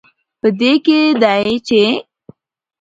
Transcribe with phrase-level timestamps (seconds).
[0.39, 1.81] په دې کې دی، چې